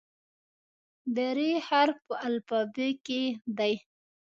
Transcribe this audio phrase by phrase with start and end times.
[1.15, 3.21] د "ر" حرف په الفبا کې
[3.57, 3.73] دی.